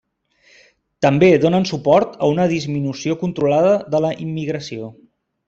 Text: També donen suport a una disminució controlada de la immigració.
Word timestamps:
També 1.05 1.29
donen 1.43 1.67
suport 1.71 2.15
a 2.21 2.31
una 2.37 2.47
disminució 2.55 3.19
controlada 3.25 3.77
de 3.97 4.03
la 4.07 4.13
immigració. 4.27 4.91